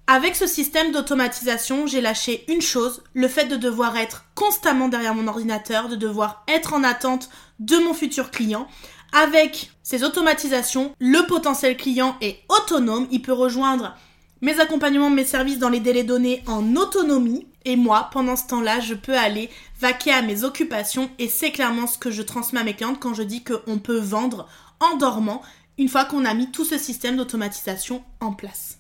Avec 0.08 0.38
ce 0.38 0.48
système 0.48 0.94
d'automatisation, 0.94 1.86
j'ai 1.86 2.00
lâché 2.00 2.46
une 2.48 2.62
chose, 2.62 3.04
le 3.14 3.28
fait 3.28 3.46
de 3.46 3.58
devoir 3.58 3.98
être 3.98 4.24
constamment 4.36 4.88
derrière 4.88 5.14
mon 5.14 5.28
ordinateur, 5.28 5.90
de 5.90 5.98
devoir 5.98 6.46
être 6.48 6.74
en 6.74 6.86
attente 6.86 7.30
de 7.60 7.78
mon 7.78 7.94
futur 7.94 8.32
client. 8.32 8.70
Avec 9.20 9.72
ces 9.82 10.04
automatisations, 10.04 10.94
le 11.00 11.26
potentiel 11.26 11.76
client 11.76 12.16
est 12.22 12.38
autonome, 12.50 13.08
il 13.10 13.24
peut 13.24 13.34
rejoindre 13.34 13.96
mes 14.42 14.60
accompagnements, 14.60 15.10
mes 15.10 15.26
services 15.26 15.58
dans 15.58 15.70
les 15.70 15.80
délais 15.80 16.04
donnés 16.04 16.44
en 16.46 16.76
autonomie. 16.76 17.48
Et 17.66 17.78
moi, 17.78 18.12
pendant 18.14 18.36
ce 18.36 18.46
temps-là, 18.46 18.80
je 18.80 18.94
peux 18.94 19.18
aller 19.18 19.50
vaquer 19.80 20.12
à 20.12 20.22
mes 20.22 20.44
occupations 20.44 21.10
et 21.18 21.30
c'est 21.30 21.52
clairement 21.52 21.88
ce 21.88 21.98
que 21.98 22.12
je 22.12 22.22
transmets 22.22 22.60
à 22.60 22.64
mes 22.64 22.76
clientes 22.76 23.00
quand 23.00 23.16
je 23.16 23.24
dis 23.24 23.44
qu'on 23.44 23.80
peut 23.80 23.98
vendre 23.98 24.48
en 24.80 24.98
dormant 24.98 25.42
une 25.80 25.90
fois 25.90 26.06
qu'on 26.06 26.24
a 26.24 26.36
mis 26.36 26.52
tout 26.52 26.66
ce 26.66 26.78
système 26.78 27.18
d'automatisation 27.18 28.04
en 28.20 28.34
place. 28.34 28.78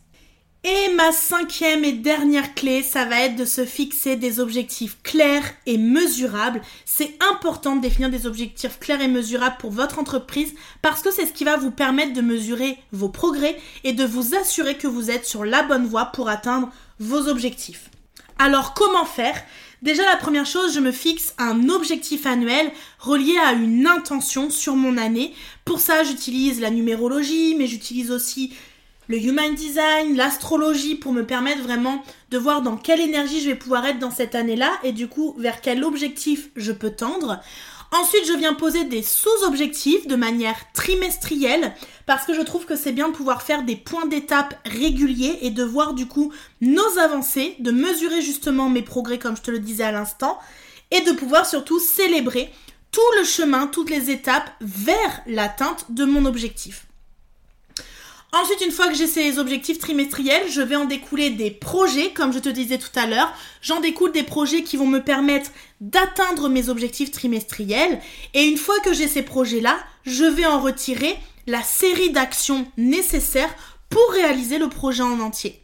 Et 0.63 0.93
ma 0.95 1.11
cinquième 1.11 1.85
et 1.85 1.93
dernière 1.93 2.53
clé, 2.55 2.81
ça 2.83 3.05
va 3.05 3.21
être 3.21 3.35
de 3.35 3.45
se 3.45 3.63
fixer 3.63 4.15
des 4.15 4.39
objectifs 4.39 4.97
clairs 5.03 5.45
et 5.65 5.77
mesurables. 5.77 6.61
C'est 6.83 7.17
important 7.31 7.75
de 7.75 7.81
définir 7.81 8.09
des 8.09 8.25
objectifs 8.25 8.79
clairs 8.79 9.01
et 9.01 9.07
mesurables 9.07 9.57
pour 9.59 9.71
votre 9.71 9.99
entreprise 9.99 10.53
parce 10.81 11.01
que 11.01 11.11
c'est 11.11 11.27
ce 11.27 11.31
qui 11.31 11.45
va 11.45 11.57
vous 11.57 11.71
permettre 11.71 12.13
de 12.13 12.21
mesurer 12.21 12.77
vos 12.91 13.07
progrès 13.07 13.57
et 13.83 13.93
de 13.93 14.03
vous 14.03 14.35
assurer 14.35 14.75
que 14.75 14.87
vous 14.87 15.11
êtes 15.11 15.25
sur 15.25 15.45
la 15.45 15.63
bonne 15.63 15.85
voie 15.85 16.05
pour 16.07 16.27
atteindre 16.27 16.69
vos 16.99 17.27
objectifs. 17.29 17.89
Alors 18.39 18.73
comment 18.73 19.05
faire? 19.05 19.41
Déjà 19.83 20.03
la 20.05 20.17
première 20.17 20.47
chose, 20.47 20.73
je 20.73 20.79
me 20.79 20.91
fixe 20.91 21.35
un 21.37 21.69
objectif 21.69 22.25
annuel 22.25 22.71
relié 22.99 23.37
à 23.45 23.53
une 23.53 23.85
intention 23.85 24.49
sur 24.49 24.75
mon 24.75 24.97
année. 24.97 25.33
Pour 25.65 25.79
ça, 25.79 26.03
j'utilise 26.03 26.59
la 26.59 26.71
numérologie, 26.71 27.55
mais 27.55 27.67
j'utilise 27.67 28.09
aussi 28.09 28.53
le 29.07 29.17
human 29.17 29.55
design, 29.55 30.15
l'astrologie 30.15 30.95
pour 30.95 31.13
me 31.13 31.25
permettre 31.25 31.63
vraiment 31.63 32.03
de 32.29 32.37
voir 32.37 32.61
dans 32.61 32.77
quelle 32.77 32.99
énergie 32.99 33.41
je 33.41 33.49
vais 33.49 33.55
pouvoir 33.55 33.85
être 33.85 33.99
dans 33.99 34.11
cette 34.11 34.35
année-là 34.35 34.71
et 34.83 34.91
du 34.91 35.07
coup 35.07 35.35
vers 35.37 35.61
quel 35.61 35.83
objectif 35.83 36.49
je 36.55 36.71
peux 36.71 36.91
tendre. 36.91 37.39
Ensuite, 37.93 38.27
je 38.27 38.33
viens 38.33 38.53
poser 38.53 38.83
des 38.83 39.01
sous-objectifs 39.01 40.07
de 40.07 40.17
manière 40.17 40.57
trimestrielle 40.73 41.73
parce 42.05 42.25
que 42.25 42.33
je 42.33 42.41
trouve 42.41 42.65
que 42.65 42.75
c'est 42.75 42.91
bien 42.91 43.07
de 43.07 43.13
pouvoir 43.13 43.41
faire 43.41 43.63
des 43.63 43.77
points 43.77 44.05
d'étape 44.05 44.59
réguliers 44.65 45.39
et 45.41 45.51
de 45.51 45.63
voir 45.63 45.93
du 45.93 46.05
coup 46.05 46.33
nos 46.59 46.99
avancées, 46.99 47.55
de 47.59 47.71
mesurer 47.71 48.21
justement 48.21 48.69
mes 48.69 48.81
progrès 48.81 49.19
comme 49.19 49.37
je 49.37 49.41
te 49.41 49.51
le 49.51 49.59
disais 49.59 49.85
à 49.85 49.93
l'instant 49.93 50.37
et 50.91 50.99
de 51.01 51.13
pouvoir 51.13 51.45
surtout 51.45 51.79
célébrer 51.79 52.51
tout 52.91 53.01
le 53.19 53.23
chemin, 53.23 53.67
toutes 53.67 53.89
les 53.89 54.11
étapes 54.11 54.49
vers 54.59 55.21
l'atteinte 55.25 55.85
de 55.89 56.03
mon 56.03 56.25
objectif. 56.25 56.87
Ensuite, 58.33 58.59
une 58.61 58.71
fois 58.71 58.89
que 58.89 58.93
j'ai 58.93 59.07
ces 59.07 59.39
objectifs 59.39 59.79
trimestriels, 59.79 60.49
je 60.49 60.61
vais 60.61 60.75
en 60.75 60.83
découler 60.83 61.29
des 61.29 61.49
projets, 61.49 62.11
comme 62.11 62.33
je 62.33 62.39
te 62.39 62.49
disais 62.49 62.77
tout 62.77 62.91
à 62.95 63.07
l'heure. 63.07 63.33
J'en 63.61 63.79
découle 63.79 64.11
des 64.11 64.23
projets 64.23 64.63
qui 64.63 64.75
vont 64.75 64.85
me 64.85 65.01
permettre 65.01 65.51
d'atteindre 65.79 66.49
mes 66.49 66.67
objectifs 66.67 67.11
trimestriels. 67.11 68.01
Et 68.33 68.43
une 68.43 68.57
fois 68.57 68.79
que 68.81 68.93
j'ai 68.93 69.07
ces 69.07 69.21
projets-là, 69.21 69.77
je 70.05 70.25
vais 70.25 70.45
en 70.45 70.59
retirer 70.59 71.17
la 71.47 71.63
série 71.63 72.11
d'actions 72.11 72.69
nécessaires 72.75 73.55
pour 73.89 74.11
réaliser 74.11 74.57
le 74.57 74.67
projet 74.67 75.03
en 75.03 75.21
entier. 75.21 75.61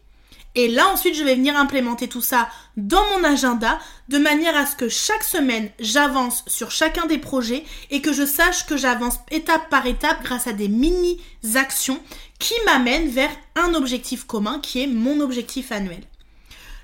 Et 0.55 0.67
là, 0.67 0.87
ensuite, 0.87 1.15
je 1.15 1.23
vais 1.23 1.35
venir 1.35 1.57
implémenter 1.57 2.07
tout 2.07 2.21
ça 2.21 2.47
dans 2.77 3.03
mon 3.11 3.23
agenda 3.23 3.79
de 4.07 4.19
manière 4.19 4.55
à 4.55 4.67
ce 4.67 4.75
que 4.75 4.87
chaque 4.87 5.23
semaine, 5.23 5.69
j'avance 5.79 6.43
sur 6.45 6.69
chacun 6.69 7.07
des 7.07 7.17
projets 7.17 7.63
et 7.89 8.01
que 8.01 8.13
je 8.13 8.25
sache 8.25 8.67
que 8.67 8.77
j'avance 8.77 9.17
étape 9.31 9.69
par 9.69 9.87
étape 9.87 10.23
grâce 10.23 10.45
à 10.45 10.53
des 10.53 10.67
mini-actions 10.67 11.99
qui 12.43 12.55
m'amènent 12.65 13.07
vers 13.07 13.31
un 13.55 13.73
objectif 13.73 14.25
commun 14.25 14.59
qui 14.61 14.83
est 14.83 14.87
mon 14.87 15.21
objectif 15.21 15.71
annuel. 15.71 16.01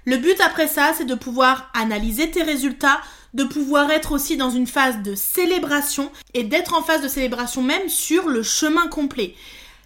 Le 0.06 0.16
but 0.16 0.40
après 0.40 0.70
ça, 0.70 0.94
c'est 0.98 1.04
de 1.04 1.16
pouvoir 1.16 1.70
analyser 1.74 2.32
tes 2.32 2.44
résultats, 2.44 3.02
de 3.34 3.44
pouvoir 3.44 3.92
être 3.92 4.14
aussi 4.14 4.38
dans 4.38 4.52
une 4.52 4.68
phase 4.68 5.04
de 5.04 5.16
célébration 5.16 6.14
et 6.34 6.46
d'être 6.46 6.76
en 6.76 6.82
phase 6.82 7.02
de 7.02 7.10
célébration 7.10 7.62
même 7.62 7.90
sur 7.90 8.30
le 8.30 8.42
chemin 8.42 8.88
complet 8.88 9.36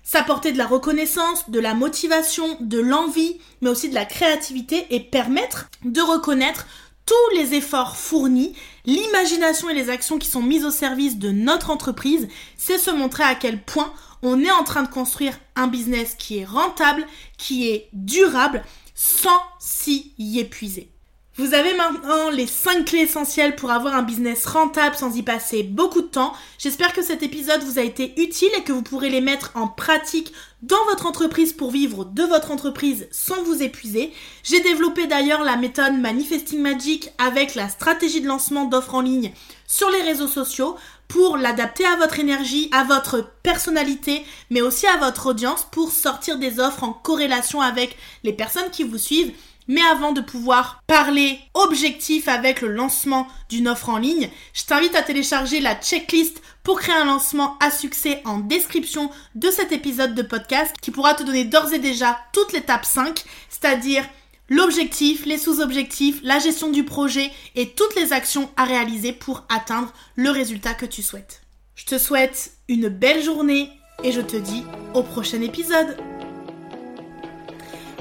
s'apporter 0.04 0.52
de 0.52 0.58
la 0.58 0.68
reconnaissance, 0.68 1.50
de 1.50 1.60
la 1.60 1.74
motivation, 1.74 2.58
de 2.60 2.80
l'envie, 2.80 3.40
mais 3.62 3.70
aussi 3.70 3.90
de 3.90 3.96
la 3.96 4.06
créativité 4.06 4.86
et 4.90 5.00
permettre 5.00 5.70
de 5.86 6.02
reconnaître 6.02 6.68
tous 7.06 7.36
les 7.36 7.54
efforts 7.54 7.98
fournis, 7.98 8.56
l'imagination 8.86 9.70
et 9.70 9.74
les 9.74 9.90
actions 9.90 10.20
qui 10.20 10.28
sont 10.30 10.42
mises 10.42 10.66
au 10.66 10.72
service 10.72 11.18
de 11.18 11.32
notre 11.32 11.70
entreprise, 11.70 12.28
c'est 12.58 12.78
se 12.78 12.92
montrer 12.92 13.24
à 13.24 13.36
quel 13.36 13.62
point 13.62 13.94
on 14.22 14.42
est 14.42 14.52
en 14.52 14.64
train 14.64 14.84
de 14.84 14.88
construire 14.88 15.38
un 15.56 15.68
business 15.68 16.16
qui 16.16 16.40
est 16.40 16.46
rentable, 16.46 17.06
qui 17.38 17.70
est 17.70 17.90
durable, 17.92 18.64
sans 18.96 19.42
s'y 19.60 20.14
épuiser. 20.38 20.93
Vous 21.36 21.56
avez 21.56 21.74
maintenant 21.74 22.30
les 22.30 22.46
5 22.46 22.86
clés 22.86 23.00
essentielles 23.00 23.56
pour 23.56 23.72
avoir 23.72 23.96
un 23.96 24.04
business 24.04 24.46
rentable 24.46 24.96
sans 24.96 25.16
y 25.16 25.24
passer 25.24 25.64
beaucoup 25.64 26.02
de 26.02 26.08
temps. 26.08 26.34
J'espère 26.60 26.94
que 26.94 27.02
cet 27.02 27.24
épisode 27.24 27.64
vous 27.64 27.80
a 27.80 27.82
été 27.82 28.14
utile 28.22 28.52
et 28.56 28.62
que 28.62 28.72
vous 28.72 28.84
pourrez 28.84 29.10
les 29.10 29.20
mettre 29.20 29.52
en 29.56 29.68
pratique 29.68 30.32
dans 30.62 30.86
votre 30.92 31.08
entreprise 31.08 31.52
pour 31.52 31.72
vivre 31.72 32.06
de 32.06 32.22
votre 32.22 32.52
entreprise 32.52 33.08
sans 33.12 33.42
vous 33.42 33.64
épuiser. 33.64 34.14
J'ai 34.44 34.60
développé 34.60 35.08
d'ailleurs 35.08 35.44
la 35.44 35.56
méthode 35.56 36.00
Manifesting 36.00 36.62
Magic 36.62 37.10
avec 37.18 37.56
la 37.56 37.68
stratégie 37.68 38.22
de 38.22 38.28
lancement 38.28 38.66
d'offres 38.66 38.94
en 38.94 39.02
ligne 39.02 39.34
sur 39.66 39.90
les 39.90 40.04
réseaux 40.04 40.28
sociaux 40.28 40.76
pour 41.08 41.38
l'adapter 41.38 41.86
à 41.86 41.96
votre 41.96 42.20
énergie, 42.20 42.70
à 42.72 42.84
votre 42.84 43.28
personnalité, 43.42 44.24
mais 44.52 44.62
aussi 44.62 44.86
à 44.86 44.98
votre 44.98 45.28
audience 45.28 45.66
pour 45.72 45.92
sortir 45.92 46.38
des 46.38 46.60
offres 46.60 46.84
en 46.84 46.94
corrélation 46.94 47.60
avec 47.60 47.98
les 48.24 48.34
personnes 48.34 48.70
qui 48.72 48.84
vous 48.84 49.00
suivent 49.00 49.34
mais 49.68 49.82
avant 49.82 50.12
de 50.12 50.22
pouvoir 50.22 50.82
parler 50.88 51.40
objectif 51.54 52.28
avec 52.28 52.62
le 52.62 52.70
lancement 52.70 53.28
d'une 53.50 53.68
offre 53.68 53.90
en 53.90 53.98
ligne, 53.98 54.30
je 54.54 54.64
t'invite 54.64 54.96
à 54.96 55.02
télécharger 55.02 55.60
la 55.60 55.76
checklist 55.76 56.42
pour 56.64 56.80
créer 56.80 56.96
un 56.96 57.06
lancement 57.06 57.58
à 57.60 57.72
succès 57.72 58.22
en 58.26 58.40
description 58.40 59.10
de 59.36 59.50
cet 59.52 59.72
épisode 59.72 60.16
de 60.16 60.22
podcast 60.22 60.74
qui 60.82 60.92
pourra 60.92 61.14
te 61.14 61.24
donner 61.24 61.46
d'ores 61.46 61.74
et 61.74 61.80
déjà 61.80 62.18
toute 62.32 62.54
l'étape 62.54 62.86
5, 62.86 63.24
c'est-à-dire 63.50 64.04
l'objectif, 64.50 65.26
les 65.26 65.38
sous-objectifs, 65.38 66.20
la 66.24 66.40
gestion 66.40 66.70
du 66.70 66.84
projet 66.84 67.32
et 67.56 67.70
toutes 67.70 67.96
les 67.96 68.14
actions 68.14 68.50
à 68.56 68.64
réaliser 68.64 69.14
pour 69.14 69.44
atteindre 69.50 69.94
le 70.16 70.30
résultat 70.30 70.74
que 70.74 70.86
tu 70.86 71.02
souhaites. 71.02 71.42
Je 71.76 71.86
te 71.86 71.98
souhaite 71.98 72.54
une 72.68 72.88
belle 72.88 73.24
journée 73.24 73.70
et 74.04 74.12
je 74.12 74.22
te 74.22 74.38
dis 74.38 74.64
au 74.94 75.04
prochain 75.04 75.42
épisode. 75.42 75.98